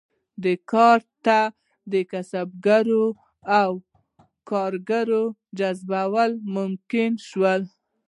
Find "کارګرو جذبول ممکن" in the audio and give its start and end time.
4.49-7.11